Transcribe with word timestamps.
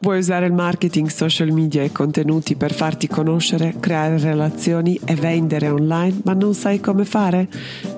Vuoi 0.00 0.18
usare 0.18 0.46
il 0.46 0.52
marketing, 0.52 1.08
social 1.08 1.50
media 1.50 1.82
e 1.82 1.90
contenuti 1.90 2.54
per 2.54 2.72
farti 2.72 3.08
conoscere, 3.08 3.74
creare 3.80 4.16
relazioni 4.18 4.98
e 5.04 5.16
vendere 5.16 5.68
online, 5.68 6.20
ma 6.22 6.34
non 6.34 6.54
sai 6.54 6.78
come 6.78 7.04
fare? 7.04 7.48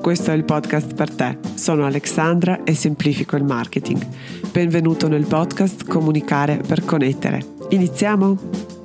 Questo 0.00 0.30
è 0.30 0.34
il 0.34 0.44
podcast 0.44 0.94
per 0.94 1.10
te. 1.10 1.36
Sono 1.54 1.84
Alexandra 1.84 2.64
e 2.64 2.74
semplifico 2.74 3.36
il 3.36 3.44
marketing. 3.44 4.06
Benvenuto 4.50 5.08
nel 5.08 5.26
podcast 5.26 5.86
Comunicare 5.86 6.62
per 6.66 6.86
connettere. 6.86 7.44
Iniziamo? 7.68 8.79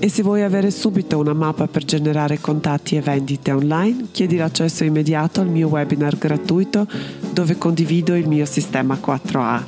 E 0.00 0.08
se 0.08 0.22
vuoi 0.22 0.42
avere 0.42 0.70
subito 0.70 1.18
una 1.18 1.32
mappa 1.32 1.66
per 1.66 1.84
generare 1.84 2.38
contatti 2.38 2.94
e 2.94 3.00
vendite 3.00 3.50
online, 3.50 4.06
chiedi 4.12 4.36
l'accesso 4.36 4.84
immediato 4.84 5.40
al 5.40 5.48
mio 5.48 5.66
webinar 5.66 6.16
gratuito 6.16 6.86
dove 7.32 7.58
condivido 7.58 8.14
il 8.14 8.28
mio 8.28 8.44
sistema 8.44 8.94
4A. 8.94 9.64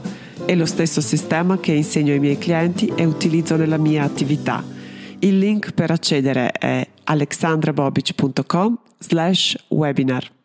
È 0.47 0.55
lo 0.55 0.66
stesso 0.66 1.01
sistema 1.01 1.59
che 1.59 1.73
insegno 1.73 2.12
ai 2.12 2.20
miei 2.20 2.39
clienti 2.39 2.93
e 2.95 3.05
utilizzo 3.05 3.56
nella 3.56 3.77
mia 3.77 4.05
attività. 4.05 4.62
Il 5.19 5.37
link 5.37 5.73
per 5.73 5.91
accedere 5.91 6.53
è 6.53 6.87
alexandrabobic.com 7.05 8.78
slash 9.01 9.56
webinar. 9.67 10.40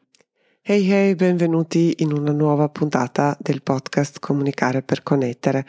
Hey 0.67 0.89
hey, 0.89 1.13
benvenuti 1.13 1.93
in 1.99 2.11
una 2.11 2.31
nuova 2.31 2.69
puntata 2.69 3.37
del 3.39 3.61
podcast 3.61 4.17
Comunicare 4.17 4.81
per 4.81 5.03
connettere. 5.03 5.63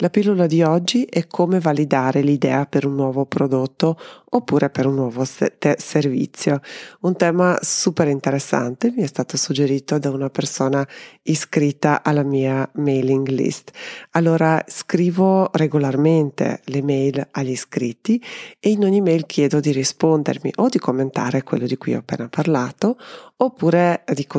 La 0.00 0.08
pillola 0.08 0.46
di 0.46 0.62
oggi 0.62 1.02
è 1.02 1.26
come 1.26 1.58
validare 1.58 2.22
l'idea 2.22 2.64
per 2.64 2.86
un 2.86 2.94
nuovo 2.94 3.26
prodotto 3.26 3.98
oppure 4.30 4.70
per 4.70 4.86
un 4.86 4.94
nuovo 4.94 5.24
servizio. 5.24 6.60
Un 7.00 7.16
tema 7.16 7.58
super 7.60 8.08
interessante, 8.08 8.90
mi 8.96 9.02
è 9.02 9.06
stato 9.06 9.36
suggerito 9.36 9.98
da 9.98 10.10
una 10.10 10.30
persona 10.30 10.86
iscritta 11.24 12.02
alla 12.02 12.22
mia 12.22 12.66
mailing 12.74 13.26
list. 13.28 13.72
Allora 14.12 14.64
scrivo 14.66 15.50
regolarmente 15.52 16.60
le 16.66 16.80
mail 16.82 17.26
agli 17.32 17.50
iscritti 17.50 18.22
e 18.60 18.70
in 18.70 18.84
ogni 18.84 19.00
mail 19.02 19.26
chiedo 19.26 19.60
di 19.60 19.72
rispondermi 19.72 20.52
o 20.56 20.68
di 20.68 20.78
commentare 20.78 21.42
quello 21.42 21.66
di 21.66 21.76
cui 21.76 21.94
ho 21.94 21.98
appena 21.98 22.28
parlato 22.28 22.96
oppure 23.38 24.04
di 24.14 24.26
condividere 24.26 24.37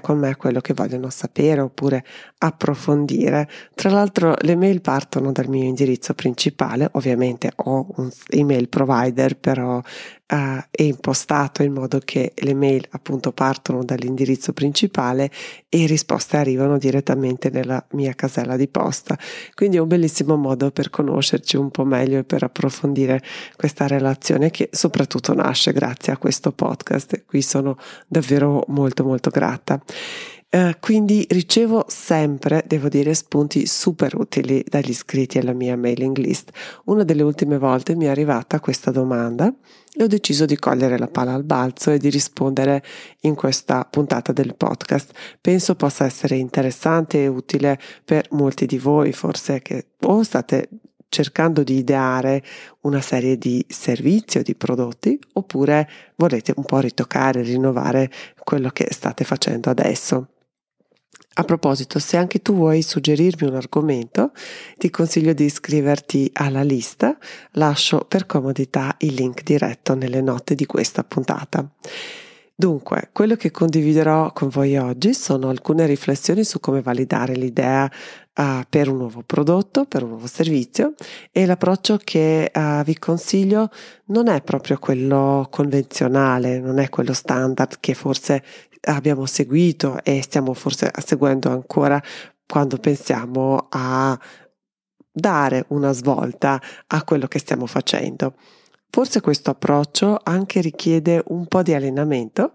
con 0.00 0.18
me 0.18 0.36
quello 0.36 0.60
che 0.60 0.74
vogliono 0.74 1.10
sapere 1.10 1.60
oppure 1.60 2.04
approfondire. 2.38 3.48
Tra 3.74 3.90
l'altro 3.90 4.34
le 4.40 4.56
mail 4.56 4.80
partono 4.80 5.32
dal 5.32 5.48
mio 5.48 5.64
indirizzo 5.64 6.14
principale, 6.14 6.88
ovviamente 6.92 7.52
ho 7.56 7.86
un 7.96 8.10
email 8.30 8.68
provider, 8.68 9.36
però 9.36 9.76
uh, 9.78 10.62
è 10.70 10.82
impostato 10.82 11.62
in 11.62 11.72
modo 11.72 12.00
che 12.04 12.32
le 12.34 12.54
mail 12.54 12.86
appunto 12.90 13.32
partono 13.32 13.84
dall'indirizzo 13.84 14.52
principale 14.52 15.30
e 15.68 15.86
risposte 15.86 16.36
arrivano 16.36 16.78
direttamente 16.78 17.50
nella 17.50 17.84
mia 17.92 18.14
casella 18.14 18.56
di 18.56 18.68
posta. 18.68 19.18
Quindi 19.54 19.76
è 19.76 19.80
un 19.80 19.88
bellissimo 19.88 20.36
modo 20.36 20.70
per 20.70 20.90
conoscerci 20.90 21.56
un 21.56 21.70
po' 21.70 21.84
meglio 21.84 22.18
e 22.18 22.24
per 22.24 22.42
approfondire 22.42 23.22
questa 23.56 23.86
relazione 23.86 24.50
che 24.50 24.68
soprattutto 24.72 25.34
nasce 25.34 25.72
grazie 25.72 26.12
a 26.12 26.18
questo 26.18 26.52
podcast. 26.52 27.24
Qui 27.26 27.42
sono 27.42 27.76
davvero 28.06 28.64
molto 28.68 29.04
molto 29.04 29.30
grata. 29.36 29.80
Uh, 30.48 30.70
quindi 30.80 31.26
ricevo 31.28 31.84
sempre, 31.88 32.64
devo 32.66 32.88
dire, 32.88 33.12
spunti 33.12 33.66
super 33.66 34.14
utili 34.16 34.64
dagli 34.66 34.90
iscritti 34.90 35.38
alla 35.38 35.52
mia 35.52 35.76
mailing 35.76 36.16
list. 36.16 36.50
Una 36.84 37.02
delle 37.02 37.22
ultime 37.22 37.58
volte 37.58 37.94
mi 37.94 38.06
è 38.06 38.08
arrivata 38.08 38.60
questa 38.60 38.90
domanda 38.90 39.52
e 39.92 40.02
ho 40.02 40.06
deciso 40.06 40.46
di 40.46 40.56
cogliere 40.56 40.98
la 40.98 41.08
palla 41.08 41.34
al 41.34 41.44
balzo 41.44 41.90
e 41.90 41.98
di 41.98 42.08
rispondere 42.08 42.82
in 43.22 43.34
questa 43.34 43.84
puntata 43.90 44.32
del 44.32 44.54
podcast. 44.56 45.10
Penso 45.40 45.74
possa 45.74 46.04
essere 46.04 46.36
interessante 46.36 47.22
e 47.22 47.26
utile 47.26 47.78
per 48.04 48.28
molti 48.30 48.66
di 48.66 48.78
voi, 48.78 49.12
forse 49.12 49.60
che 49.60 49.88
o 50.04 50.22
state 50.22 50.68
cercando 51.08 51.62
di 51.62 51.76
ideare 51.76 52.42
una 52.82 53.00
serie 53.00 53.38
di 53.38 53.64
servizi 53.68 54.38
o 54.38 54.42
di 54.42 54.54
prodotti 54.54 55.18
oppure 55.34 55.88
volete 56.16 56.52
un 56.56 56.64
po' 56.64 56.78
ritoccare, 56.78 57.42
rinnovare 57.42 58.10
quello 58.42 58.70
che 58.70 58.88
state 58.90 59.24
facendo 59.24 59.70
adesso. 59.70 60.28
A 61.38 61.44
proposito, 61.44 61.98
se 61.98 62.16
anche 62.16 62.40
tu 62.40 62.54
vuoi 62.54 62.80
suggerirmi 62.80 63.46
un 63.46 63.56
argomento, 63.56 64.32
ti 64.78 64.88
consiglio 64.88 65.34
di 65.34 65.44
iscriverti 65.44 66.30
alla 66.32 66.62
lista, 66.62 67.18
lascio 67.52 68.06
per 68.08 68.24
comodità 68.24 68.94
il 69.00 69.12
link 69.12 69.42
diretto 69.42 69.94
nelle 69.94 70.22
note 70.22 70.54
di 70.54 70.64
questa 70.64 71.04
puntata. 71.04 71.68
Dunque, 72.58 73.10
quello 73.12 73.36
che 73.36 73.50
condividerò 73.50 74.32
con 74.32 74.48
voi 74.48 74.78
oggi 74.78 75.12
sono 75.12 75.50
alcune 75.50 75.84
riflessioni 75.84 76.42
su 76.42 76.58
come 76.58 76.80
validare 76.80 77.34
l'idea 77.34 77.84
uh, 77.84 78.62
per 78.66 78.88
un 78.88 78.96
nuovo 78.96 79.22
prodotto, 79.26 79.84
per 79.84 80.02
un 80.02 80.08
nuovo 80.08 80.26
servizio 80.26 80.94
e 81.32 81.44
l'approccio 81.44 81.98
che 82.02 82.50
uh, 82.54 82.82
vi 82.82 82.96
consiglio 82.98 83.68
non 84.06 84.28
è 84.28 84.40
proprio 84.40 84.78
quello 84.78 85.46
convenzionale, 85.50 86.58
non 86.58 86.78
è 86.78 86.88
quello 86.88 87.12
standard 87.12 87.76
che 87.78 87.92
forse 87.92 88.42
abbiamo 88.84 89.26
seguito 89.26 90.02
e 90.02 90.22
stiamo 90.22 90.54
forse 90.54 90.90
seguendo 91.04 91.50
ancora 91.50 92.02
quando 92.46 92.78
pensiamo 92.78 93.66
a 93.68 94.18
dare 95.12 95.66
una 95.68 95.92
svolta 95.92 96.58
a 96.86 97.04
quello 97.04 97.26
che 97.26 97.38
stiamo 97.38 97.66
facendo. 97.66 98.34
Forse 98.88 99.20
questo 99.20 99.50
approccio 99.50 100.18
anche 100.22 100.60
richiede 100.60 101.22
un 101.26 101.46
po' 101.46 101.62
di 101.62 101.74
allenamento, 101.74 102.54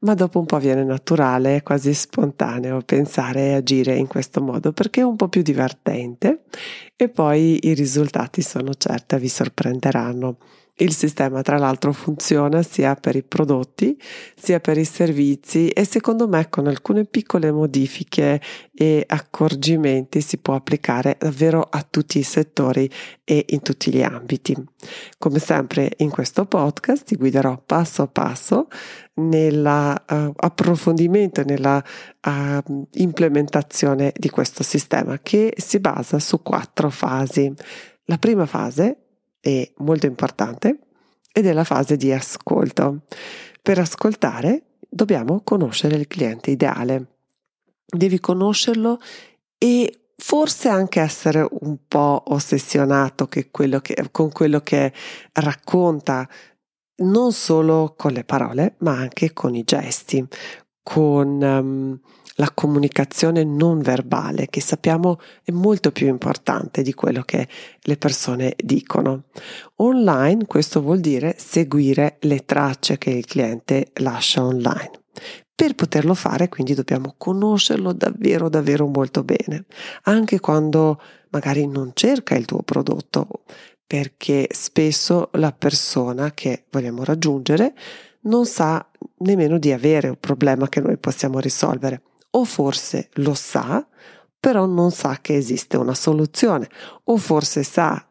ma 0.00 0.14
dopo 0.14 0.38
un 0.38 0.46
po' 0.46 0.58
viene 0.58 0.84
naturale, 0.84 1.62
quasi 1.62 1.92
spontaneo 1.94 2.80
pensare 2.82 3.48
e 3.48 3.54
agire 3.54 3.96
in 3.96 4.06
questo 4.06 4.40
modo 4.40 4.72
perché 4.72 5.00
è 5.00 5.04
un 5.04 5.16
po' 5.16 5.28
più 5.28 5.42
divertente 5.42 6.44
e 6.94 7.08
poi 7.08 7.58
i 7.62 7.74
risultati 7.74 8.40
sono 8.40 8.74
certa 8.74 9.16
vi 9.18 9.28
sorprenderanno. 9.28 10.36
Il 10.80 10.94
sistema 10.94 11.42
tra 11.42 11.58
l'altro 11.58 11.92
funziona 11.92 12.62
sia 12.62 12.94
per 12.94 13.14
i 13.14 13.22
prodotti 13.22 14.00
sia 14.34 14.60
per 14.60 14.78
i 14.78 14.86
servizi 14.86 15.68
e 15.68 15.84
secondo 15.84 16.26
me 16.26 16.48
con 16.48 16.66
alcune 16.66 17.04
piccole 17.04 17.52
modifiche 17.52 18.40
e 18.72 19.04
accorgimenti 19.06 20.22
si 20.22 20.38
può 20.38 20.54
applicare 20.54 21.18
davvero 21.18 21.60
a 21.60 21.86
tutti 21.88 22.18
i 22.18 22.22
settori 22.22 22.90
e 23.24 23.44
in 23.50 23.60
tutti 23.60 23.92
gli 23.92 24.00
ambiti. 24.00 24.56
Come 25.18 25.38
sempre 25.38 25.92
in 25.98 26.08
questo 26.08 26.46
podcast 26.46 27.04
ti 27.04 27.16
guiderò 27.16 27.62
passo 27.66 28.06
passo 28.06 28.68
nell'approfondimento 29.16 31.42
uh, 31.42 31.44
nella 31.44 31.84
uh, 32.24 32.86
implementazione 32.92 34.14
di 34.16 34.30
questo 34.30 34.62
sistema 34.62 35.18
che 35.18 35.52
si 35.58 35.78
basa 35.78 36.18
su 36.18 36.40
quattro 36.40 36.88
fasi. 36.88 37.52
La 38.06 38.16
prima 38.16 38.46
fase 38.46 38.99
è 39.40 39.70
molto 39.78 40.06
importante 40.06 40.78
ed 41.32 41.46
è 41.46 41.52
la 41.52 41.64
fase 41.64 41.96
di 41.96 42.12
ascolto. 42.12 43.02
Per 43.62 43.78
ascoltare 43.78 44.64
dobbiamo 44.88 45.40
conoscere 45.42 45.96
il 45.96 46.06
cliente 46.06 46.50
ideale. 46.50 47.06
Devi 47.86 48.20
conoscerlo 48.20 49.00
e 49.58 50.00
forse 50.16 50.68
anche 50.68 51.00
essere 51.00 51.46
un 51.50 51.78
po' 51.88 52.22
ossessionato 52.28 53.26
che 53.26 53.50
quello 53.50 53.80
che, 53.80 54.08
con 54.10 54.30
quello 54.30 54.60
che 54.60 54.92
racconta, 55.32 56.28
non 57.02 57.32
solo 57.32 57.94
con 57.96 58.12
le 58.12 58.24
parole, 58.24 58.74
ma 58.78 58.92
anche 58.92 59.32
con 59.32 59.54
i 59.54 59.64
gesti, 59.64 60.26
con 60.82 61.40
um, 61.42 62.00
la 62.40 62.50
comunicazione 62.54 63.44
non 63.44 63.80
verbale, 63.80 64.46
che 64.48 64.60
sappiamo 64.60 65.20
è 65.44 65.50
molto 65.52 65.92
più 65.92 66.06
importante 66.08 66.82
di 66.82 66.94
quello 66.94 67.22
che 67.22 67.46
le 67.82 67.96
persone 67.96 68.54
dicono. 68.56 69.24
Online 69.76 70.46
questo 70.46 70.80
vuol 70.80 71.00
dire 71.00 71.36
seguire 71.38 72.16
le 72.20 72.44
tracce 72.46 72.96
che 72.96 73.10
il 73.10 73.26
cliente 73.26 73.90
lascia 73.96 74.42
online. 74.42 74.90
Per 75.54 75.74
poterlo 75.74 76.14
fare 76.14 76.48
quindi 76.48 76.72
dobbiamo 76.72 77.14
conoscerlo 77.18 77.92
davvero 77.92 78.48
davvero 78.48 78.86
molto 78.86 79.22
bene, 79.22 79.66
anche 80.04 80.40
quando 80.40 80.98
magari 81.28 81.66
non 81.66 81.90
cerca 81.92 82.34
il 82.34 82.46
tuo 82.46 82.62
prodotto, 82.62 83.42
perché 83.86 84.48
spesso 84.50 85.28
la 85.32 85.52
persona 85.52 86.32
che 86.32 86.64
vogliamo 86.70 87.04
raggiungere 87.04 87.74
non 88.22 88.46
sa 88.46 88.86
nemmeno 89.18 89.58
di 89.58 89.72
avere 89.72 90.08
un 90.08 90.18
problema 90.18 90.68
che 90.68 90.80
noi 90.80 90.98
possiamo 90.98 91.38
risolvere 91.38 92.02
o 92.30 92.44
forse 92.44 93.08
lo 93.14 93.34
sa, 93.34 93.86
però 94.38 94.66
non 94.66 94.90
sa 94.90 95.18
che 95.20 95.34
esiste 95.34 95.76
una 95.76 95.94
soluzione, 95.94 96.68
o 97.04 97.16
forse 97.16 97.62
sa, 97.62 98.06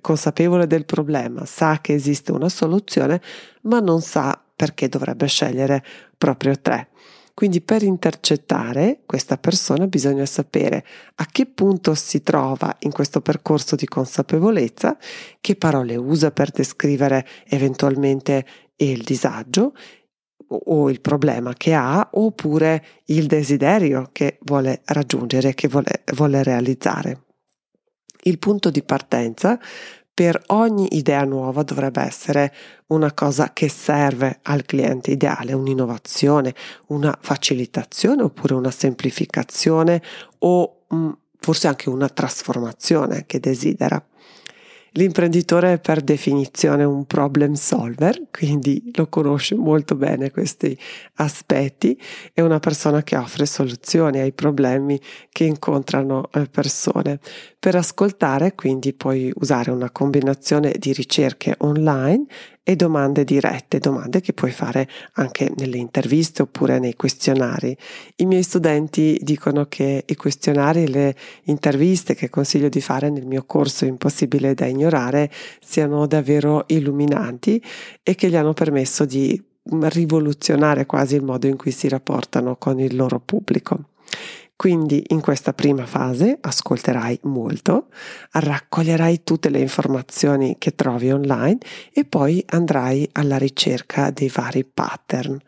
consapevole 0.00 0.66
del 0.66 0.84
problema, 0.84 1.44
sa 1.44 1.80
che 1.80 1.94
esiste 1.94 2.32
una 2.32 2.48
soluzione, 2.48 3.20
ma 3.62 3.80
non 3.80 4.00
sa 4.00 4.42
perché 4.54 4.88
dovrebbe 4.88 5.26
scegliere 5.26 5.84
proprio 6.18 6.58
te. 6.60 6.88
Quindi 7.34 7.60
per 7.60 7.82
intercettare 7.82 9.00
questa 9.06 9.36
persona 9.38 9.88
bisogna 9.88 10.24
sapere 10.24 10.84
a 11.16 11.26
che 11.26 11.46
punto 11.46 11.94
si 11.94 12.22
trova 12.22 12.76
in 12.80 12.92
questo 12.92 13.20
percorso 13.20 13.74
di 13.74 13.86
consapevolezza, 13.86 14.96
che 15.40 15.56
parole 15.56 15.96
usa 15.96 16.30
per 16.30 16.50
descrivere 16.50 17.26
eventualmente 17.48 18.46
e 18.76 18.90
il 18.90 19.02
disagio 19.02 19.72
o 20.46 20.90
il 20.90 21.00
problema 21.00 21.54
che 21.54 21.74
ha 21.74 22.08
oppure 22.12 22.84
il 23.06 23.26
desiderio 23.26 24.10
che 24.12 24.38
vuole 24.42 24.82
raggiungere, 24.84 25.54
che 25.54 25.68
vuole, 25.68 26.02
vuole 26.14 26.42
realizzare. 26.42 27.22
Il 28.22 28.38
punto 28.38 28.70
di 28.70 28.82
partenza 28.82 29.58
per 30.14 30.40
ogni 30.46 30.96
idea 30.96 31.24
nuova 31.24 31.64
dovrebbe 31.64 32.00
essere 32.00 32.54
una 32.88 33.12
cosa 33.12 33.52
che 33.52 33.68
serve 33.68 34.38
al 34.42 34.64
cliente 34.64 35.10
ideale, 35.10 35.52
un'innovazione, 35.52 36.54
una 36.86 37.18
facilitazione 37.20 38.22
oppure 38.22 38.54
una 38.54 38.70
semplificazione 38.70 40.00
o 40.38 40.84
mh, 40.88 40.96
mm, 40.96 41.10
forse 41.40 41.66
anche 41.66 41.88
una 41.88 42.08
trasformazione 42.08 43.24
che 43.26 43.40
desidera. 43.40 44.02
L'imprenditore 44.96 45.72
è 45.72 45.80
per 45.80 46.02
definizione 46.02 46.84
un 46.84 47.04
problem 47.04 47.54
solver, 47.54 48.28
quindi 48.30 48.92
lo 48.94 49.08
conosce 49.08 49.56
molto 49.56 49.96
bene 49.96 50.30
questi 50.30 50.78
aspetti, 51.14 52.00
è 52.32 52.40
una 52.42 52.60
persona 52.60 53.02
che 53.02 53.16
offre 53.16 53.44
soluzioni 53.44 54.20
ai 54.20 54.32
problemi 54.32 55.00
che 55.30 55.42
incontrano 55.42 56.28
le 56.34 56.46
persone. 56.46 57.18
Per 57.58 57.74
ascoltare 57.74 58.54
quindi 58.54 58.92
puoi 58.92 59.32
usare 59.34 59.72
una 59.72 59.90
combinazione 59.90 60.76
di 60.78 60.92
ricerche 60.92 61.56
online 61.58 62.26
e 62.66 62.76
domande 62.76 63.24
dirette, 63.24 63.78
domande 63.78 64.22
che 64.22 64.32
puoi 64.32 64.50
fare 64.50 64.88
anche 65.12 65.52
nelle 65.56 65.76
interviste 65.76 66.42
oppure 66.42 66.78
nei 66.78 66.94
questionari. 66.94 67.76
I 68.16 68.24
miei 68.24 68.42
studenti 68.42 69.20
dicono 69.22 69.66
che 69.66 70.02
i 70.06 70.16
questionari 70.16 70.84
e 70.84 70.88
le 70.88 71.14
interviste 71.44 72.14
che 72.14 72.30
consiglio 72.30 72.70
di 72.70 72.80
fare 72.80 73.10
nel 73.10 73.26
mio 73.26 73.44
corso 73.44 73.84
Impossibile 73.84 74.54
da 74.54 74.64
ignorare 74.64 75.30
siano 75.60 76.06
davvero 76.06 76.64
illuminanti 76.68 77.62
e 78.02 78.14
che 78.14 78.28
gli 78.30 78.36
hanno 78.36 78.54
permesso 78.54 79.04
di 79.04 79.40
rivoluzionare 79.62 80.86
quasi 80.86 81.16
il 81.16 81.22
modo 81.22 81.46
in 81.46 81.56
cui 81.56 81.70
si 81.70 81.88
rapportano 81.88 82.56
con 82.56 82.80
il 82.80 82.96
loro 82.96 83.20
pubblico. 83.20 83.88
Quindi 84.56 85.02
in 85.08 85.20
questa 85.20 85.52
prima 85.52 85.84
fase 85.84 86.38
ascolterai 86.40 87.20
molto, 87.24 87.88
raccoglierai 88.32 89.22
tutte 89.24 89.50
le 89.50 89.58
informazioni 89.58 90.56
che 90.58 90.74
trovi 90.74 91.10
online 91.10 91.58
e 91.92 92.04
poi 92.04 92.42
andrai 92.50 93.08
alla 93.12 93.36
ricerca 93.36 94.10
dei 94.10 94.30
vari 94.32 94.64
pattern. 94.64 95.38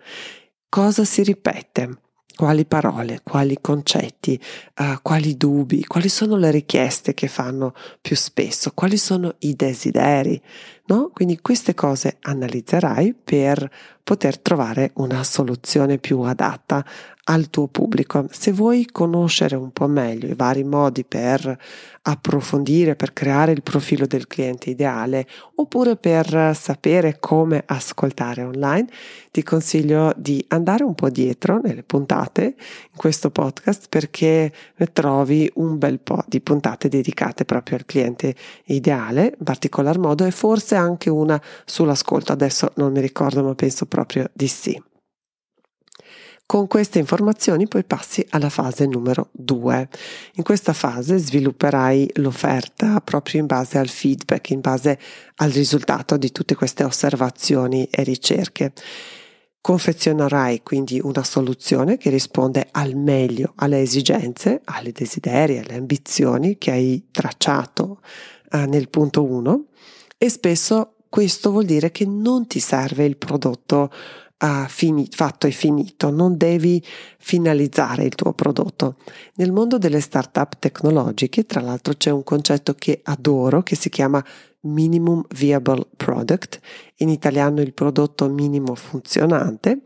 Cosa 0.68 1.04
si 1.04 1.22
ripete? 1.22 2.00
quali 2.36 2.66
parole, 2.66 3.20
quali 3.24 3.56
concetti, 3.60 4.38
uh, 4.76 4.98
quali 5.00 5.38
dubbi, 5.38 5.84
quali 5.86 6.10
sono 6.10 6.36
le 6.36 6.50
richieste 6.50 7.14
che 7.14 7.28
fanno 7.28 7.72
più 8.00 8.14
spesso, 8.14 8.72
quali 8.74 8.98
sono 8.98 9.34
i 9.38 9.54
desideri, 9.54 10.40
no? 10.86 11.10
Quindi 11.12 11.40
queste 11.40 11.74
cose 11.74 12.18
analizzerai 12.20 13.14
per 13.14 13.68
poter 14.06 14.38
trovare 14.38 14.92
una 14.94 15.24
soluzione 15.24 15.98
più 15.98 16.20
adatta 16.20 16.84
al 17.28 17.50
tuo 17.50 17.66
pubblico. 17.66 18.26
Se 18.30 18.52
vuoi 18.52 18.86
conoscere 18.86 19.56
un 19.56 19.72
po' 19.72 19.88
meglio 19.88 20.28
i 20.28 20.34
vari 20.34 20.62
modi 20.62 21.04
per 21.04 21.58
approfondire, 22.02 22.94
per 22.94 23.12
creare 23.12 23.50
il 23.50 23.62
profilo 23.62 24.06
del 24.06 24.28
cliente 24.28 24.70
ideale 24.70 25.26
oppure 25.56 25.96
per 25.96 26.54
sapere 26.54 27.16
come 27.18 27.64
ascoltare 27.66 28.44
online, 28.44 28.86
ti 29.32 29.42
consiglio 29.42 30.12
di 30.16 30.44
andare 30.48 30.84
un 30.84 30.94
po' 30.94 31.10
dietro 31.10 31.60
nelle 31.60 31.82
puntate 31.82 32.44
in 32.44 32.96
questo 32.96 33.30
podcast 33.30 33.86
perché 33.88 34.52
ne 34.76 34.86
trovi 34.92 35.50
un 35.54 35.78
bel 35.78 35.98
po' 35.98 36.22
di 36.28 36.40
puntate 36.40 36.88
dedicate 36.88 37.44
proprio 37.44 37.76
al 37.76 37.86
cliente 37.86 38.36
ideale, 38.66 39.34
in 39.36 39.44
particolar 39.44 39.98
modo 39.98 40.24
e 40.24 40.30
forse 40.30 40.76
anche 40.76 41.10
una 41.10 41.42
sull'ascolto. 41.64 42.30
Adesso 42.30 42.70
non 42.76 42.92
mi 42.92 43.00
ricordo, 43.00 43.42
ma 43.42 43.54
penso 43.56 43.84
proprio 43.84 43.95
di 44.32 44.48
sì. 44.48 44.80
Con 46.46 46.68
queste 46.68 47.00
informazioni 47.00 47.66
poi 47.66 47.82
passi 47.82 48.24
alla 48.30 48.50
fase 48.50 48.86
numero 48.86 49.30
2. 49.32 49.88
In 50.34 50.44
questa 50.44 50.72
fase 50.72 51.18
svilupperai 51.18 52.08
l'offerta 52.14 53.00
proprio 53.00 53.40
in 53.40 53.46
base 53.46 53.78
al 53.78 53.88
feedback, 53.88 54.50
in 54.50 54.60
base 54.60 54.96
al 55.36 55.50
risultato 55.50 56.16
di 56.16 56.30
tutte 56.30 56.54
queste 56.54 56.84
osservazioni 56.84 57.88
e 57.90 58.04
ricerche. 58.04 58.72
Confezionerai 59.60 60.62
quindi 60.62 61.00
una 61.02 61.24
soluzione 61.24 61.96
che 61.96 62.10
risponde 62.10 62.68
al 62.70 62.94
meglio 62.94 63.54
alle 63.56 63.80
esigenze, 63.80 64.60
alle 64.66 64.92
desideri, 64.92 65.58
alle 65.58 65.74
ambizioni 65.74 66.58
che 66.58 66.70
hai 66.70 67.08
tracciato 67.10 68.00
eh, 68.52 68.66
nel 68.66 68.88
punto 68.88 69.24
1 69.24 69.64
e 70.16 70.28
spesso 70.28 70.95
questo 71.08 71.50
vuol 71.50 71.64
dire 71.64 71.90
che 71.90 72.06
non 72.06 72.46
ti 72.46 72.60
serve 72.60 73.04
il 73.04 73.16
prodotto 73.16 73.90
uh, 74.38 74.66
fini, 74.68 75.08
fatto 75.10 75.46
e 75.46 75.50
finito, 75.50 76.10
non 76.10 76.36
devi 76.36 76.82
finalizzare 77.18 78.04
il 78.04 78.14
tuo 78.14 78.32
prodotto. 78.32 78.96
Nel 79.34 79.52
mondo 79.52 79.78
delle 79.78 80.00
start-up 80.00 80.58
tecnologiche, 80.58 81.46
tra 81.46 81.60
l'altro, 81.60 81.94
c'è 81.94 82.10
un 82.10 82.24
concetto 82.24 82.74
che 82.74 83.00
adoro 83.04 83.62
che 83.62 83.76
si 83.76 83.88
chiama 83.88 84.24
Minimum 84.60 85.24
Viable 85.34 85.86
Product, 85.96 86.60
in 86.96 87.08
italiano 87.08 87.60
il 87.60 87.72
prodotto 87.72 88.28
minimo 88.28 88.74
funzionante, 88.74 89.82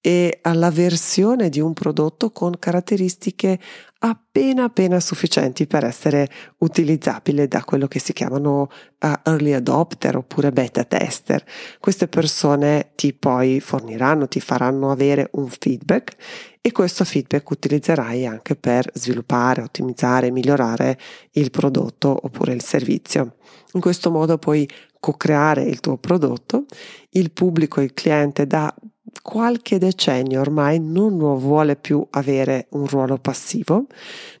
e 0.00 0.38
alla 0.42 0.70
versione 0.70 1.50
di 1.50 1.60
un 1.60 1.74
prodotto 1.74 2.30
con 2.30 2.56
caratteristiche 2.58 3.58
appena 4.02 4.64
appena 4.64 4.98
sufficienti 4.98 5.66
per 5.66 5.84
essere 5.84 6.28
utilizzabile 6.58 7.48
da 7.48 7.62
quello 7.64 7.86
che 7.86 7.98
si 7.98 8.12
chiamano 8.12 8.68
uh, 9.00 9.12
early 9.24 9.52
adopter 9.52 10.16
oppure 10.16 10.52
beta 10.52 10.84
tester. 10.84 11.44
Queste 11.78 12.08
persone 12.08 12.92
ti 12.94 13.12
poi 13.12 13.60
forniranno, 13.60 14.28
ti 14.28 14.40
faranno 14.40 14.90
avere 14.90 15.28
un 15.32 15.48
feedback 15.48 16.16
e 16.62 16.72
questo 16.72 17.04
feedback 17.04 17.50
utilizzerai 17.50 18.26
anche 18.26 18.56
per 18.56 18.90
sviluppare, 18.94 19.62
ottimizzare, 19.62 20.30
migliorare 20.30 20.98
il 21.32 21.50
prodotto 21.50 22.18
oppure 22.22 22.52
il 22.54 22.62
servizio. 22.62 23.36
In 23.74 23.80
questo 23.80 24.10
modo 24.10 24.38
puoi 24.38 24.68
co-creare 24.98 25.62
il 25.62 25.80
tuo 25.80 25.96
prodotto, 25.98 26.64
il 27.10 27.32
pubblico, 27.32 27.80
il 27.80 27.92
cliente 27.92 28.46
da 28.46 28.74
qualche 29.22 29.78
decennio 29.78 30.40
ormai 30.40 30.80
non 30.80 31.18
vuole 31.38 31.76
più 31.76 32.06
avere 32.10 32.66
un 32.70 32.86
ruolo 32.86 33.18
passivo, 33.18 33.86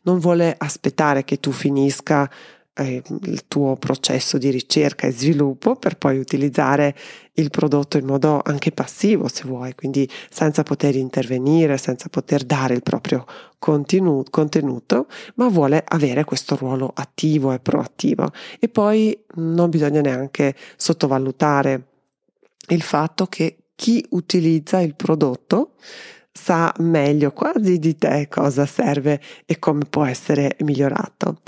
non 0.02 0.18
vuole 0.18 0.54
aspettare 0.56 1.24
che 1.24 1.38
tu 1.38 1.50
finisca 1.52 2.28
eh, 2.74 3.02
il 3.24 3.46
tuo 3.46 3.76
processo 3.76 4.38
di 4.38 4.50
ricerca 4.50 5.06
e 5.06 5.12
sviluppo 5.12 5.76
per 5.76 5.96
poi 5.96 6.18
utilizzare 6.18 6.94
il 7.34 7.50
prodotto 7.50 7.98
in 7.98 8.06
modo 8.06 8.40
anche 8.42 8.72
passivo 8.72 9.28
se 9.28 9.44
vuoi, 9.44 9.74
quindi 9.74 10.08
senza 10.30 10.62
poter 10.62 10.96
intervenire, 10.96 11.76
senza 11.76 12.08
poter 12.08 12.44
dare 12.44 12.74
il 12.74 12.82
proprio 12.82 13.24
continu- 13.58 14.28
contenuto, 14.30 15.06
ma 15.34 15.48
vuole 15.48 15.82
avere 15.86 16.24
questo 16.24 16.56
ruolo 16.56 16.90
attivo 16.94 17.52
e 17.52 17.58
proattivo. 17.58 18.30
E 18.58 18.68
poi 18.68 19.18
non 19.34 19.70
bisogna 19.70 20.00
neanche 20.00 20.54
sottovalutare 20.76 21.86
il 22.68 22.82
fatto 22.82 23.26
che 23.26 23.59
chi 23.80 24.04
utilizza 24.10 24.78
il 24.80 24.94
prodotto 24.94 25.76
sa 26.30 26.70
meglio 26.80 27.32
quasi 27.32 27.78
di 27.78 27.96
te 27.96 28.28
cosa 28.28 28.66
serve 28.66 29.18
e 29.46 29.58
come 29.58 29.86
può 29.88 30.04
essere 30.04 30.54
migliorato. 30.58 31.38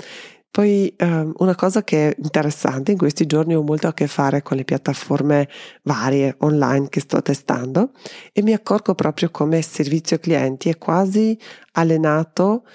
Poi 0.49 0.95
um, 0.97 1.31
una 1.37 1.53
cosa 1.53 1.83
che 1.83 2.09
è 2.09 2.15
interessante, 2.17 2.91
in 2.91 2.97
questi 2.97 3.27
giorni 3.27 3.55
ho 3.55 3.61
molto 3.61 3.87
a 3.87 3.93
che 3.93 4.07
fare 4.07 4.41
con 4.41 4.57
le 4.57 4.63
piattaforme 4.63 5.47
varie 5.83 6.35
online 6.39 6.89
che 6.89 7.01
sto 7.01 7.21
testando 7.21 7.91
e 8.31 8.41
mi 8.41 8.53
accorgo 8.53 8.95
proprio 8.95 9.29
come 9.29 9.61
servizio 9.61 10.17
clienti 10.17 10.69
è 10.69 10.79
quasi 10.79 11.37
allenato 11.73 12.65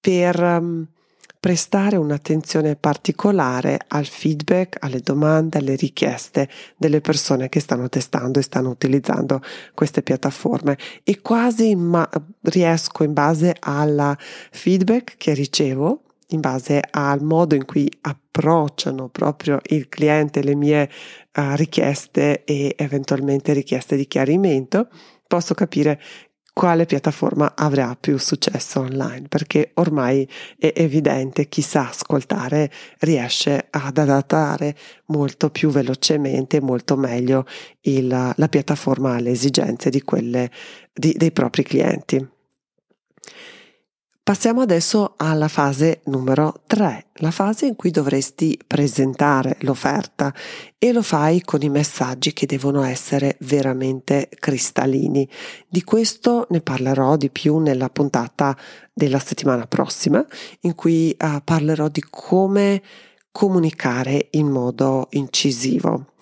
per 0.00 0.40
um, 0.42 0.88
prestare 1.44 1.98
un'attenzione 1.98 2.74
particolare 2.74 3.78
al 3.88 4.06
feedback, 4.06 4.78
alle 4.80 5.00
domande, 5.00 5.58
alle 5.58 5.76
richieste 5.76 6.48
delle 6.74 7.02
persone 7.02 7.50
che 7.50 7.60
stanno 7.60 7.90
testando 7.90 8.38
e 8.38 8.42
stanno 8.42 8.70
utilizzando 8.70 9.42
queste 9.74 10.02
piattaforme. 10.02 10.78
E 11.02 11.20
quasi 11.20 11.74
ma- 11.74 12.08
riesco 12.44 13.04
in 13.04 13.12
base 13.12 13.54
al 13.60 14.16
feedback 14.52 15.18
che 15.18 15.34
ricevo 15.34 16.04
in 16.28 16.40
base 16.40 16.80
al 16.90 17.22
modo 17.22 17.54
in 17.54 17.66
cui 17.66 17.92
approcciano 18.00 19.10
proprio 19.10 19.60
il 19.64 19.90
cliente 19.90 20.42
le 20.42 20.54
mie 20.54 20.88
uh, 21.36 21.56
richieste 21.56 22.44
e 22.44 22.72
eventualmente 22.74 23.52
richieste 23.52 23.96
di 23.96 24.06
chiarimento, 24.06 24.88
posso 25.26 25.52
capire 25.52 26.00
quale 26.54 26.86
piattaforma 26.86 27.54
avrà 27.56 27.96
più 28.00 28.16
successo 28.16 28.80
online, 28.80 29.26
perché 29.28 29.72
ormai 29.74 30.26
è 30.56 30.72
evidente 30.76 31.48
chi 31.48 31.60
sa 31.60 31.88
ascoltare 31.88 32.70
riesce 33.00 33.66
ad 33.70 33.98
adattare 33.98 34.76
molto 35.06 35.50
più 35.50 35.70
velocemente, 35.70 36.60
molto 36.60 36.96
meglio 36.96 37.44
il, 37.82 38.06
la 38.06 38.48
piattaforma 38.48 39.16
alle 39.16 39.32
esigenze 39.32 39.90
di 39.90 40.02
quelle 40.02 40.48
di, 40.92 41.12
dei 41.16 41.32
propri 41.32 41.64
clienti. 41.64 42.24
Passiamo 44.24 44.62
adesso 44.62 45.16
alla 45.18 45.48
fase 45.48 46.00
numero 46.04 46.62
3, 46.66 47.08
la 47.16 47.30
fase 47.30 47.66
in 47.66 47.76
cui 47.76 47.90
dovresti 47.90 48.58
presentare 48.66 49.58
l'offerta 49.60 50.32
e 50.78 50.94
lo 50.94 51.02
fai 51.02 51.42
con 51.42 51.60
i 51.60 51.68
messaggi 51.68 52.32
che 52.32 52.46
devono 52.46 52.82
essere 52.84 53.36
veramente 53.40 54.30
cristallini. 54.38 55.28
Di 55.68 55.84
questo 55.84 56.46
ne 56.48 56.62
parlerò 56.62 57.16
di 57.18 57.28
più 57.28 57.58
nella 57.58 57.90
puntata 57.90 58.56
della 58.94 59.18
settimana 59.18 59.66
prossima, 59.66 60.24
in 60.60 60.74
cui 60.74 61.14
uh, 61.20 61.42
parlerò 61.44 61.88
di 61.88 62.02
come 62.08 62.80
comunicare 63.30 64.28
in 64.30 64.46
modo 64.46 65.08
incisivo. 65.10 66.12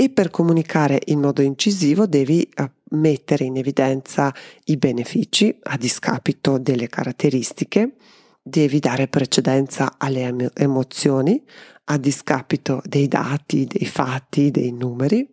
E 0.00 0.08
per 0.08 0.30
comunicare 0.30 0.98
in 1.08 1.20
modo 1.20 1.42
incisivo 1.42 2.06
devi 2.06 2.48
uh, 2.56 2.64
mettere 2.96 3.44
in 3.44 3.58
evidenza 3.58 4.34
i 4.64 4.78
benefici 4.78 5.54
a 5.64 5.76
discapito 5.76 6.56
delle 6.56 6.88
caratteristiche, 6.88 7.96
devi 8.42 8.78
dare 8.78 9.08
precedenza 9.08 9.96
alle 9.98 10.52
emozioni 10.54 11.44
a 11.84 11.98
discapito 11.98 12.80
dei 12.86 13.08
dati, 13.08 13.66
dei 13.66 13.86
fatti, 13.86 14.50
dei 14.50 14.72
numeri, 14.72 15.28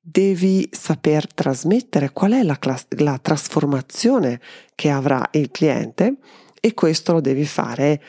devi 0.00 0.66
saper 0.72 1.30
trasmettere 1.30 2.10
qual 2.10 2.32
è 2.32 2.42
la, 2.42 2.58
class- 2.58 2.86
la 2.96 3.18
trasformazione 3.18 4.40
che 4.74 4.88
avrà 4.88 5.28
il 5.32 5.50
cliente 5.50 6.14
e 6.58 6.72
questo 6.72 7.12
lo 7.12 7.20
devi 7.20 7.44
fare 7.44 8.02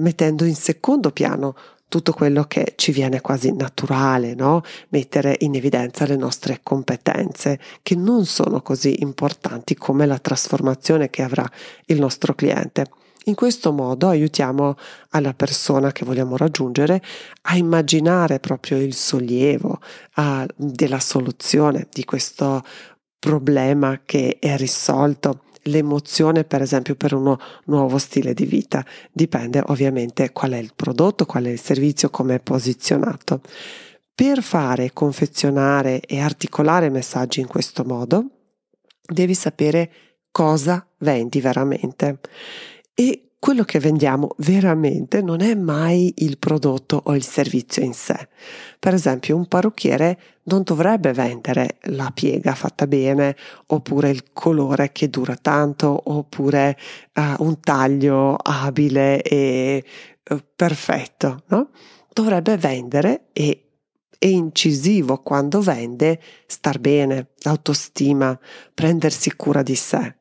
mettendo 0.00 0.46
in 0.46 0.54
secondo 0.54 1.10
piano 1.10 1.54
tutto 1.92 2.14
quello 2.14 2.44
che 2.44 2.72
ci 2.76 2.90
viene 2.90 3.20
quasi 3.20 3.54
naturale, 3.54 4.34
no? 4.34 4.62
Mettere 4.88 5.36
in 5.40 5.54
evidenza 5.54 6.06
le 6.06 6.16
nostre 6.16 6.60
competenze, 6.62 7.60
che 7.82 7.94
non 7.94 8.24
sono 8.24 8.62
così 8.62 9.02
importanti 9.02 9.74
come 9.74 10.06
la 10.06 10.18
trasformazione 10.18 11.10
che 11.10 11.20
avrà 11.20 11.46
il 11.86 12.00
nostro 12.00 12.34
cliente. 12.34 12.86
In 13.24 13.34
questo 13.34 13.72
modo 13.72 14.08
aiutiamo 14.08 14.74
alla 15.10 15.34
persona 15.34 15.92
che 15.92 16.06
vogliamo 16.06 16.38
raggiungere 16.38 17.02
a 17.42 17.56
immaginare 17.58 18.40
proprio 18.40 18.78
il 18.78 18.94
sollievo 18.94 19.78
a, 20.14 20.46
della 20.56 20.98
soluzione 20.98 21.88
di 21.92 22.06
questo 22.06 22.64
problema 23.18 24.00
che 24.06 24.38
è 24.40 24.56
risolto 24.56 25.42
l'emozione 25.64 26.44
per 26.44 26.62
esempio 26.62 26.94
per 26.94 27.14
uno 27.14 27.38
nuovo 27.64 27.98
stile 27.98 28.34
di 28.34 28.44
vita. 28.44 28.84
Dipende 29.12 29.62
ovviamente 29.66 30.32
qual 30.32 30.52
è 30.52 30.58
il 30.58 30.72
prodotto, 30.74 31.26
qual 31.26 31.44
è 31.44 31.50
il 31.50 31.60
servizio, 31.60 32.10
come 32.10 32.36
è 32.36 32.40
posizionato. 32.40 33.40
Per 34.14 34.42
fare, 34.42 34.92
confezionare 34.92 36.00
e 36.00 36.20
articolare 36.20 36.90
messaggi 36.90 37.40
in 37.40 37.46
questo 37.46 37.84
modo, 37.84 38.24
devi 39.02 39.34
sapere 39.34 39.90
cosa 40.30 40.86
vendi 40.98 41.40
veramente. 41.40 42.18
E 42.94 43.31
quello 43.42 43.64
che 43.64 43.80
vendiamo 43.80 44.36
veramente 44.36 45.20
non 45.20 45.40
è 45.40 45.56
mai 45.56 46.14
il 46.18 46.38
prodotto 46.38 47.02
o 47.06 47.16
il 47.16 47.24
servizio 47.24 47.82
in 47.82 47.92
sé. 47.92 48.28
Per 48.78 48.94
esempio, 48.94 49.34
un 49.34 49.48
parrucchiere 49.48 50.16
non 50.44 50.62
dovrebbe 50.62 51.12
vendere 51.12 51.78
la 51.86 52.12
piega 52.14 52.54
fatta 52.54 52.86
bene, 52.86 53.34
oppure 53.66 54.10
il 54.10 54.32
colore 54.32 54.92
che 54.92 55.10
dura 55.10 55.34
tanto, 55.34 56.02
oppure 56.04 56.78
uh, 57.14 57.42
un 57.42 57.58
taglio 57.58 58.36
abile 58.36 59.20
e 59.22 59.84
uh, 60.30 60.38
perfetto, 60.54 61.42
no? 61.48 61.70
Dovrebbe 62.12 62.56
vendere 62.56 63.24
e 63.32 63.70
è 64.16 64.26
incisivo 64.26 65.18
quando 65.18 65.60
vende 65.60 66.20
star 66.46 66.78
bene, 66.78 67.30
autostima, 67.42 68.38
prendersi 68.72 69.34
cura 69.34 69.64
di 69.64 69.74
sé 69.74 70.20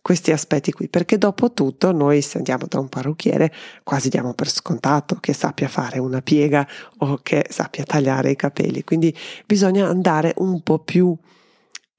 questi 0.00 0.32
aspetti 0.32 0.72
qui, 0.72 0.88
perché 0.88 1.18
dopo 1.18 1.52
tutto 1.52 1.92
noi 1.92 2.22
se 2.22 2.38
andiamo 2.38 2.66
da 2.68 2.78
un 2.78 2.88
parrucchiere 2.88 3.52
quasi 3.82 4.08
diamo 4.08 4.34
per 4.34 4.48
scontato 4.48 5.16
che 5.16 5.32
sappia 5.32 5.68
fare 5.68 5.98
una 5.98 6.20
piega 6.22 6.66
o 6.98 7.20
che 7.22 7.46
sappia 7.48 7.84
tagliare 7.84 8.30
i 8.30 8.36
capelli, 8.36 8.84
quindi 8.84 9.16
bisogna 9.46 9.88
andare 9.88 10.34
un 10.38 10.60
po' 10.62 10.80
più 10.80 11.16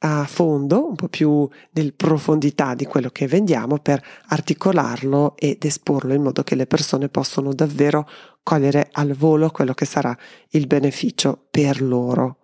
a 0.06 0.26
fondo, 0.26 0.90
un 0.90 0.96
po' 0.96 1.08
più 1.08 1.48
nel 1.72 1.94
profondità 1.94 2.76
di 2.76 2.86
quello 2.86 3.10
che 3.10 3.26
vendiamo 3.26 3.78
per 3.80 4.04
articolarlo 4.28 5.36
ed 5.38 5.64
esporlo 5.64 6.14
in 6.14 6.22
modo 6.22 6.44
che 6.44 6.56
le 6.56 6.68
persone 6.68 7.08
possano 7.08 7.54
davvero 7.54 8.08
cogliere 8.44 8.90
al 8.92 9.14
volo 9.14 9.50
quello 9.50 9.74
che 9.74 9.86
sarà 9.86 10.16
il 10.50 10.68
beneficio 10.68 11.46
per 11.50 11.82
loro. 11.82 12.43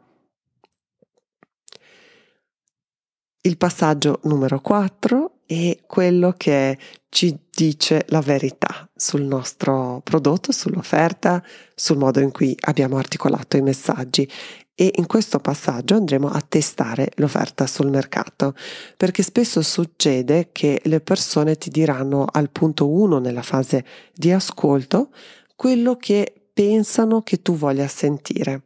Il 3.42 3.56
passaggio 3.56 4.20
numero 4.24 4.60
4 4.60 5.44
è 5.46 5.78
quello 5.88 6.34
che 6.36 6.78
ci 7.08 7.40
dice 7.50 8.04
la 8.10 8.20
verità 8.20 8.90
sul 8.94 9.22
nostro 9.22 10.02
prodotto, 10.04 10.52
sull'offerta, 10.52 11.42
sul 11.74 11.98
modo 11.98 12.20
in 12.20 12.32
cui 12.32 12.54
abbiamo 12.66 12.98
articolato 12.98 13.56
i 13.56 13.62
messaggi. 13.62 14.30
E 14.76 14.92
in 14.94 15.06
questo 15.06 15.40
passaggio 15.40 15.96
andremo 15.96 16.28
a 16.28 16.44
testare 16.46 17.12
l'offerta 17.16 17.66
sul 17.66 17.90
mercato 17.90 18.56
perché 18.98 19.24
spesso 19.24 19.62
succede 19.62 20.50
che 20.52 20.82
le 20.84 21.00
persone 21.00 21.56
ti 21.56 21.70
diranno 21.70 22.26
al 22.30 22.50
punto 22.50 22.90
1 22.90 23.20
nella 23.20 23.42
fase 23.42 23.86
di 24.14 24.34
ascolto 24.34 25.12
quello 25.56 25.96
che 25.96 26.34
pensano 26.52 27.22
che 27.22 27.42
tu 27.42 27.56
voglia 27.56 27.88
sentire 27.88 28.64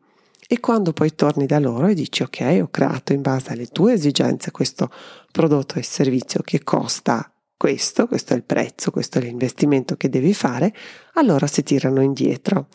e 0.54 0.60
quando 0.60 0.94
poi 0.94 1.16
torni 1.16 1.48
da 1.48 1.58
loro 1.58 1.88
e 1.88 1.96
dici 1.96 2.22
ok, 2.22 2.60
ho 2.62 2.68
creato 2.70 3.12
in 3.12 3.24
base 3.24 3.54
alle 3.54 3.66
tue 3.66 3.94
esigenze 3.94 4.52
questo 4.52 4.88
prodotto 5.32 5.80
e 5.80 5.82
servizio 5.82 6.42
che 6.44 6.64
costa 6.64 7.28
questo, 7.58 8.06
questo 8.06 8.34
è 8.34 8.36
il 8.36 8.44
prezzo, 8.44 8.92
questo 8.92 9.18
è 9.18 9.22
l'investimento 9.24 9.96
che 9.96 10.10
devi 10.10 10.32
fare, 10.32 10.72
allora 11.14 11.48
si 11.48 11.64
tirano 11.64 12.04
indietro. 12.04 12.68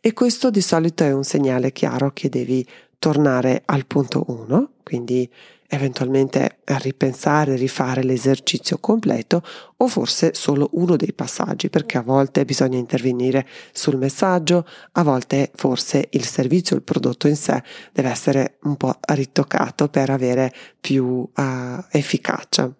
E 0.00 0.12
questo 0.12 0.48
di 0.48 0.60
solito 0.60 1.02
è 1.02 1.12
un 1.12 1.24
segnale 1.24 1.72
chiaro 1.72 2.12
che 2.12 2.28
devi 2.28 2.64
tornare 3.00 3.62
al 3.64 3.84
punto 3.86 4.22
1, 4.28 4.74
quindi 4.84 5.28
eventualmente 5.68 6.58
ripensare, 6.64 7.56
rifare 7.56 8.02
l'esercizio 8.02 8.78
completo 8.78 9.42
o 9.76 9.88
forse 9.88 10.32
solo 10.34 10.70
uno 10.72 10.96
dei 10.96 11.12
passaggi, 11.12 11.70
perché 11.70 11.98
a 11.98 12.02
volte 12.02 12.44
bisogna 12.44 12.78
intervenire 12.78 13.46
sul 13.72 13.96
messaggio, 13.96 14.66
a 14.92 15.02
volte 15.02 15.50
forse 15.54 16.08
il 16.10 16.24
servizio, 16.24 16.76
il 16.76 16.82
prodotto 16.82 17.28
in 17.28 17.36
sé 17.36 17.62
deve 17.92 18.10
essere 18.10 18.58
un 18.62 18.76
po' 18.76 18.96
ritoccato 19.00 19.88
per 19.88 20.10
avere 20.10 20.52
più 20.80 21.04
uh, 21.04 21.84
efficacia. 21.90 22.72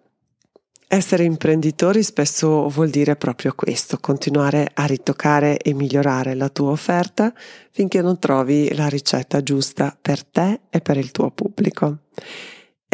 Essere 0.87 1.23
imprenditori 1.23 2.03
spesso 2.03 2.69
vuol 2.69 2.89
dire 2.89 3.15
proprio 3.15 3.53
questo, 3.55 3.97
continuare 3.99 4.69
a 4.71 4.85
ritoccare 4.85 5.57
e 5.57 5.73
migliorare 5.73 6.35
la 6.35 6.47
tua 6.49 6.69
offerta 6.69 7.33
finché 7.71 8.01
non 8.01 8.19
trovi 8.19 8.73
la 8.75 8.87
ricetta 8.87 9.41
giusta 9.41 9.97
per 9.99 10.23
te 10.23 10.61
e 10.69 10.81
per 10.81 10.97
il 10.97 11.11
tuo 11.11 11.31
pubblico. 11.31 11.97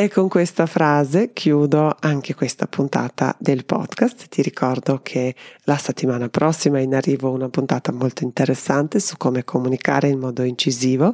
E 0.01 0.09
con 0.09 0.29
questa 0.29 0.65
frase 0.65 1.31
chiudo 1.31 1.95
anche 1.99 2.33
questa 2.33 2.65
puntata 2.65 3.35
del 3.37 3.65
podcast. 3.65 4.29
Ti 4.29 4.41
ricordo 4.41 5.01
che 5.03 5.35
la 5.65 5.77
settimana 5.77 6.27
prossima 6.27 6.79
è 6.79 6.81
in 6.81 6.95
arrivo 6.95 7.29
una 7.29 7.49
puntata 7.49 7.91
molto 7.91 8.23
interessante 8.23 8.99
su 8.99 9.15
come 9.17 9.43
comunicare 9.43 10.07
in 10.07 10.17
modo 10.17 10.41
incisivo, 10.41 11.13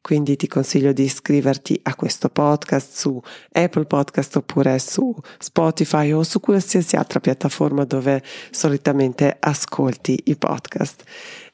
quindi 0.00 0.36
ti 0.36 0.46
consiglio 0.46 0.92
di 0.92 1.02
iscriverti 1.02 1.80
a 1.82 1.96
questo 1.96 2.28
podcast 2.28 2.96
su 2.96 3.20
Apple 3.50 3.86
Podcast 3.86 4.36
oppure 4.36 4.78
su 4.78 5.12
Spotify 5.40 6.12
o 6.12 6.22
su 6.22 6.38
qualsiasi 6.38 6.94
altra 6.94 7.18
piattaforma 7.18 7.84
dove 7.86 8.22
solitamente 8.52 9.36
ascolti 9.40 10.16
i 10.26 10.36
podcast. 10.36 11.02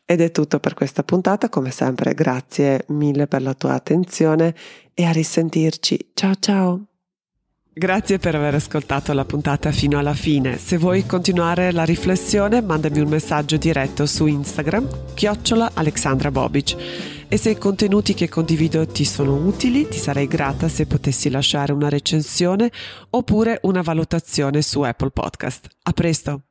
Ed 0.07 0.21
è 0.21 0.31
tutto 0.31 0.61
per 0.61 0.75
questa 0.75 1.03
puntata, 1.03 1.49
come 1.49 1.71
sempre 1.71 2.13
grazie 2.15 2.85
mille 2.89 3.27
per 3.27 3.43
la 3.43 3.55
tua 3.55 3.73
attenzione 3.73 4.55
e 4.93 5.05
a 5.05 5.13
risentirci. 5.13 6.11
Ciao 6.15 6.35
ciao! 6.39 6.87
Grazie 7.77 8.19
per 8.19 8.37
aver 8.37 8.55
ascoltato 8.55 9.13
la 9.13 9.25
puntata 9.25 9.73
fino 9.73 9.99
alla 9.99 10.15
fine. 10.15 10.59
Se 10.59 10.79
vuoi 10.79 11.07
continuare 11.07 11.73
la 11.73 11.85
riflessione, 11.85 12.63
mandami 12.63 13.01
un 13.01 13.09
messaggio 13.09 13.57
diretto 13.57 14.07
su 14.07 14.27
Instagram, 14.27 15.15
chiocciola 15.15 15.73
Alexandra 15.75 16.31
Bobic. 16.31 16.77
E 17.27 17.37
se 17.37 17.51
i 17.51 17.59
contenuti 17.59 18.15
che 18.15 18.29
condivido 18.29 18.87
ti 18.87 19.05
sono 19.05 19.35
utili, 19.35 19.89
ti 19.89 19.99
sarei 19.99 20.29
grata 20.29 20.69
se 20.69 20.87
potessi 20.87 21.31
lasciare 21.31 21.73
una 21.73 21.89
recensione 21.89 22.71
oppure 23.11 23.59
una 23.63 23.83
valutazione 23.83 24.63
su 24.63 24.83
Apple 24.83 25.11
Podcast. 25.11 25.67
A 25.83 25.93
presto! 25.93 26.43